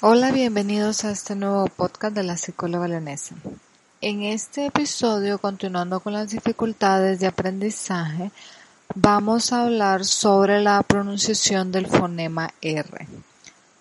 [0.00, 3.36] Hola, bienvenidos a este nuevo podcast de la psicóloga leonesa.
[4.00, 8.32] En este episodio, continuando con las dificultades de aprendizaje,
[8.96, 13.06] vamos a hablar sobre la pronunciación del fonema R.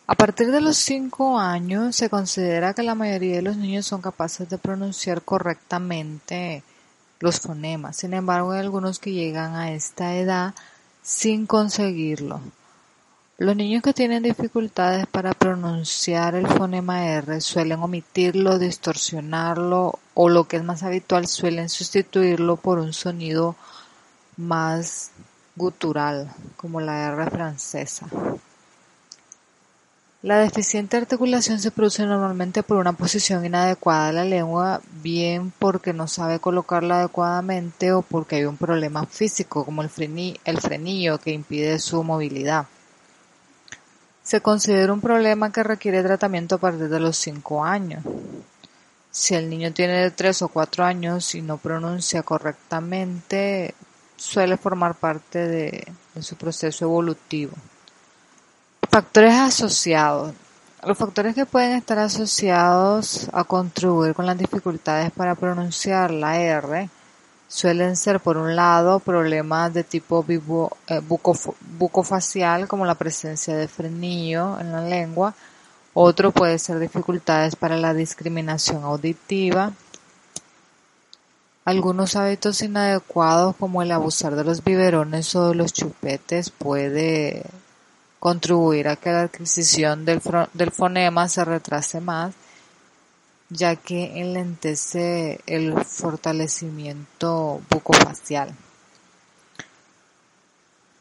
[0.05, 4.03] A partir de los 5 años se considera que la mayoría de los niños son
[4.03, 6.63] capaces de pronunciar correctamente
[7.19, 7.97] los fonemas.
[7.97, 10.53] Sin embargo, hay algunos que llegan a esta edad
[11.01, 12.39] sin conseguirlo.
[13.41, 20.47] Los niños que tienen dificultades para pronunciar el fonema R suelen omitirlo, distorsionarlo o lo
[20.47, 23.55] que es más habitual suelen sustituirlo por un sonido
[24.37, 25.09] más
[25.55, 28.05] gutural, como la R francesa.
[30.21, 35.93] La deficiente articulación se produce normalmente por una posición inadecuada de la lengua, bien porque
[35.93, 41.79] no sabe colocarla adecuadamente o porque hay un problema físico como el, frenillo que impide
[41.79, 42.67] su movilidad.
[44.31, 48.01] Se considera un problema que requiere tratamiento a partir de los 5 años.
[49.11, 53.75] Si el niño tiene de 3 o 4 años y no pronuncia correctamente,
[54.15, 57.51] suele formar parte de, de su proceso evolutivo.
[58.89, 60.33] Factores asociados.
[60.81, 66.89] Los factores que pueden estar asociados a contribuir con las dificultades para pronunciar la R
[67.51, 71.01] Suelen ser, por un lado, problemas de tipo eh,
[71.77, 75.35] bucofacial, como la presencia de frenillo en la lengua.
[75.93, 79.73] Otro puede ser dificultades para la discriminación auditiva.
[81.65, 87.43] Algunos hábitos inadecuados, como el abusar de los biberones o de los chupetes, puede
[88.19, 92.33] contribuir a que la adquisición del fonema se retrase más
[93.51, 98.55] ya que enlentece el fortalecimiento bucofacial.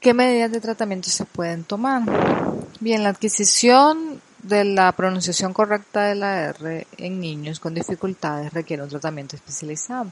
[0.01, 2.03] ¿Qué medidas de tratamiento se pueden tomar?
[2.81, 8.83] Bien, la adquisición de la pronunciación correcta de la R en niños con dificultades requiere
[8.83, 10.11] un tratamiento especializado.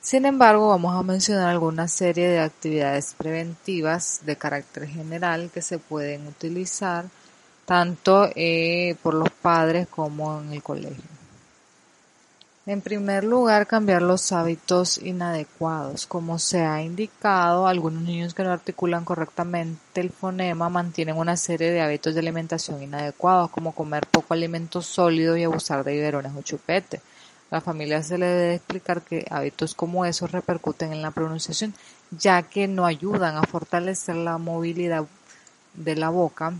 [0.00, 5.78] Sin embargo, vamos a mencionar alguna serie de actividades preventivas de carácter general que se
[5.78, 7.04] pueden utilizar
[7.64, 11.21] tanto eh, por los padres como en el colegio.
[12.64, 16.06] En primer lugar, cambiar los hábitos inadecuados.
[16.06, 21.72] Como se ha indicado, algunos niños que no articulan correctamente el fonema mantienen una serie
[21.72, 26.42] de hábitos de alimentación inadecuados, como comer poco alimento sólido y abusar de biberones o
[26.42, 27.00] chupete.
[27.50, 31.74] A la familia se le debe explicar que hábitos como esos repercuten en la pronunciación,
[32.12, 35.04] ya que no ayudan a fortalecer la movilidad
[35.74, 36.52] de la boca.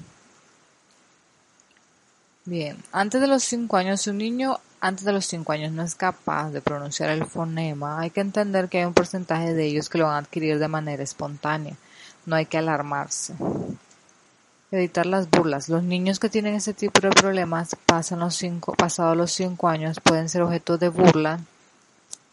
[2.45, 5.95] Bien, antes de los 5 años, un niño antes de los 5 años no es
[5.95, 9.97] capaz de pronunciar el fonema, hay que entender que hay un porcentaje de ellos que
[9.97, 11.77] lo van a adquirir de manera espontánea.
[12.27, 13.35] No hay que alarmarse.
[14.73, 15.69] Evitar las burlas.
[15.69, 20.01] Los niños que tienen ese tipo de problemas pasan los cinco, pasados los 5 años
[20.01, 21.39] pueden ser objeto de burla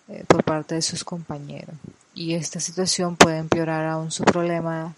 [0.07, 1.75] eh, por parte de sus compañeros.
[2.15, 4.95] Y esta situación puede empeorar aún su problema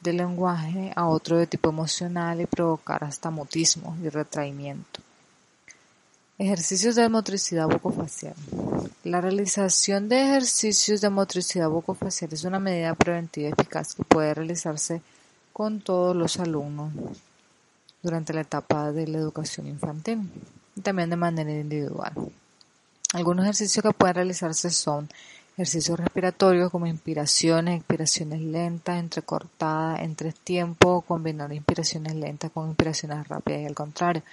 [0.00, 5.03] de lenguaje a otro de tipo emocional y provocar hasta mutismo y retraimiento.
[6.36, 8.34] Ejercicios de motricidad bucofacial.
[9.04, 15.00] La realización de ejercicios de motricidad bucofacial es una medida preventiva eficaz que puede realizarse
[15.52, 16.92] con todos los alumnos
[18.02, 20.28] durante la etapa de la educación infantil
[20.74, 22.12] y también de manera individual.
[23.12, 25.08] Algunos ejercicios que pueden realizarse son
[25.52, 33.60] ejercicios respiratorios como inspiraciones, expiraciones lentas, entrecortadas, entre tiempo, combinar inspiraciones lentas con inspiraciones rápidas
[33.60, 34.24] y al contrario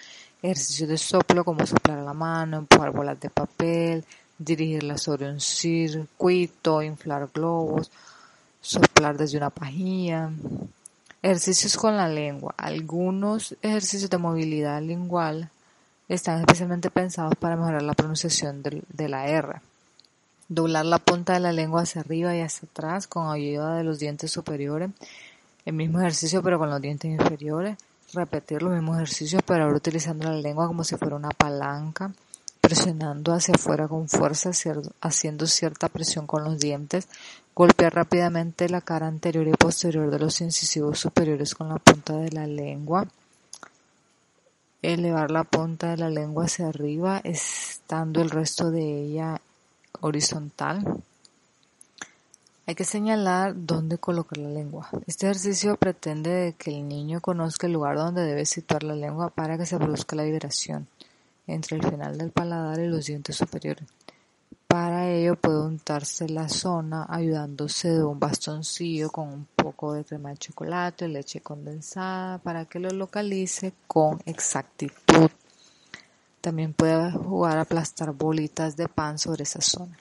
[0.41, 4.03] Ejercicios de soplo como soplar la mano, empujar bolas de papel,
[4.39, 7.91] dirigirlas sobre un circuito, inflar globos,
[8.59, 10.31] soplar desde una pajilla.
[11.21, 12.55] Ejercicios con la lengua.
[12.57, 15.51] Algunos ejercicios de movilidad lingual
[16.09, 19.61] están especialmente pensados para mejorar la pronunciación de la R.
[20.47, 23.99] Doblar la punta de la lengua hacia arriba y hacia atrás con ayuda de los
[23.99, 24.89] dientes superiores.
[25.65, 27.77] El mismo ejercicio pero con los dientes inferiores
[28.13, 32.11] repetir los mismos ejercicios, pero ahora utilizando la lengua como si fuera una palanca,
[32.59, 34.51] presionando hacia afuera con fuerza,
[35.01, 37.07] haciendo cierta presión con los dientes,
[37.55, 42.31] golpear rápidamente la cara anterior y posterior de los incisivos superiores con la punta de
[42.31, 43.07] la lengua,
[44.81, 49.41] elevar la punta de la lengua hacia arriba, estando el resto de ella
[49.99, 51.03] horizontal.
[52.71, 54.87] Hay que señalar dónde colocar la lengua.
[55.05, 59.57] Este ejercicio pretende que el niño conozca el lugar donde debe situar la lengua para
[59.57, 60.87] que se produzca la vibración
[61.47, 63.89] entre el final del paladar y los dientes superiores.
[64.67, 70.29] Para ello puede untarse la zona ayudándose de un bastoncillo con un poco de crema
[70.29, 75.29] de chocolate, leche condensada para que lo localice con exactitud.
[76.39, 79.97] También puede jugar a aplastar bolitas de pan sobre esa zona.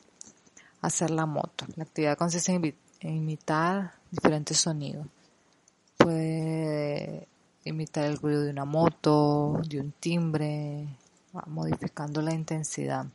[0.82, 1.66] Hacer la moto.
[1.76, 5.06] La actividad consiste en imitar diferentes sonidos.
[5.96, 7.28] Puede
[7.64, 10.88] imitar el ruido de una moto, de un timbre,
[11.46, 13.06] modificando la intensidad.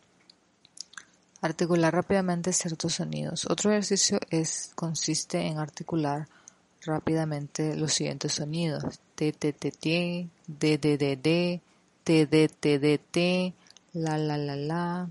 [1.41, 3.45] Articular rápidamente ciertos sonidos.
[3.49, 6.27] Otro ejercicio es, consiste en articular
[6.83, 8.99] rápidamente los siguientes sonidos.
[9.15, 11.61] T, T, T, T, D, D, D, D,
[12.03, 13.53] T, D, T, D, T,
[13.93, 15.09] la, la, la, la.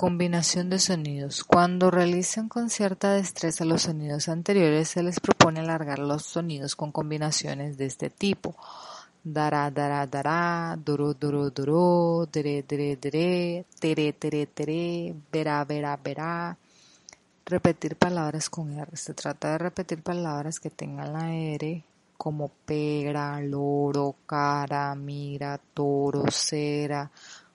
[0.00, 1.44] Combinación de sonidos.
[1.44, 6.90] Cuando realicen con cierta destreza los sonidos anteriores, se les propone alargar los sonidos con
[6.90, 8.56] combinaciones de este tipo
[9.22, 16.56] dará, dará, dará, duro, duro, duro, dere, dere, dere, tere, tere, tere, verá, verá, verá.
[17.44, 18.96] Repetir palabras con R.
[18.96, 21.84] Se trata de repetir palabras que tengan la R
[22.16, 27.10] como pera, loro, cara, mira, toro, cera,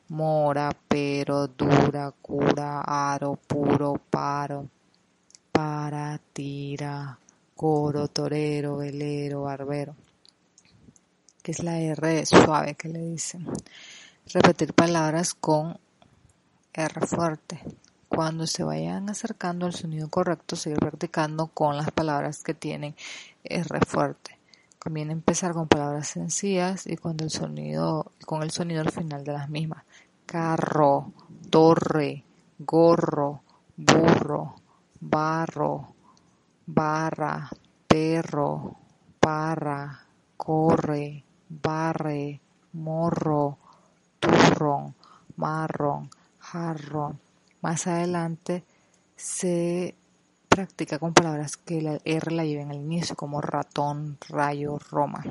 [0.10, 4.68] mora, pero, dura, cura, aro, puro, paro,
[5.52, 7.18] para, tira,
[7.56, 9.96] coro, torero, velero, barbero
[11.46, 13.46] que es la R suave que le dicen.
[14.34, 15.78] Repetir palabras con
[16.74, 17.62] R fuerte.
[18.10, 22.96] Cuando se vayan acercando al sonido correcto, seguir practicando con las palabras que tienen
[23.44, 24.40] R fuerte.
[24.80, 29.34] Conviene empezar con palabras sencillas y cuando el sonido, con el sonido al final de
[29.34, 29.75] las mismas.
[30.25, 31.12] Carro,
[31.50, 32.24] torre,
[32.60, 33.42] gorro,
[33.77, 34.56] burro,
[35.00, 35.95] barro,
[36.66, 37.50] barra,
[37.88, 38.75] perro,
[39.19, 40.00] parra,
[40.38, 42.42] corre, barre,
[42.74, 43.57] morro,
[44.19, 44.95] turrón,
[45.38, 47.19] marrón, jarrón.
[47.62, 48.63] Más adelante
[49.16, 49.95] se
[50.50, 55.24] practica con palabras que la R la lleven al inicio, como ratón, rayo, roma.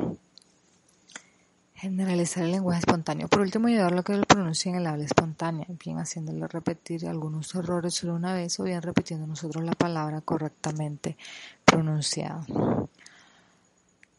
[1.85, 3.29] Generalizar el lenguaje espontáneo.
[3.29, 7.55] Por último, ayudarlo a que lo pronuncie en el habla espontánea, bien haciéndolo repetir algunos
[7.55, 11.19] errores solo una vez o bien repitiendo nosotros la palabra correctamente
[11.63, 12.47] pronunciada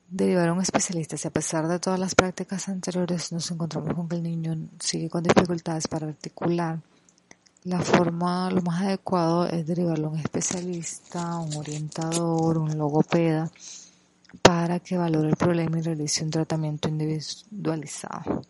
[0.07, 1.17] derivar a un especialista.
[1.17, 5.09] Si a pesar de todas las prácticas anteriores nos encontramos con que el niño sigue
[5.09, 6.79] con dificultades para articular,
[7.63, 13.49] la forma, lo más adecuado es derivarlo a un especialista, un orientador, un logopeda,
[14.41, 18.41] para que valore el problema y realice un tratamiento individualizado.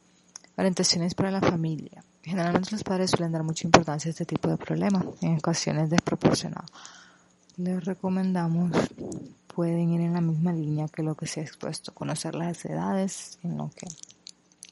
[0.58, 2.04] Orientaciones para la familia.
[2.24, 6.72] Generalmente los padres suelen dar mucha importancia a este tipo de problemas, en ocasiones desproporcionados.
[7.58, 8.72] Les recomendamos
[9.56, 13.40] pueden ir en la misma línea que lo que se ha expuesto, conocer las edades
[13.42, 13.88] en lo que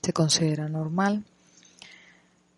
[0.01, 1.23] se considera normal,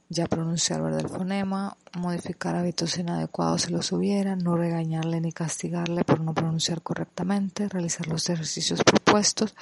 [0.09, 1.01] ya pronunciar ¿verdad?
[1.01, 6.81] el fonema, modificar hábitos inadecuados si los hubiera, no regañarle ni castigarle por no pronunciar
[6.81, 9.55] correctamente, realizar los ejercicios propuestos,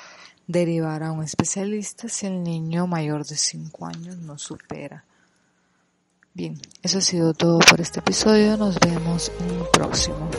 [0.47, 5.05] derivar a un especialista si el niño mayor de 5 años no supera.
[6.33, 10.29] Bien, eso ha sido todo por este episodio, nos vemos en el próximo.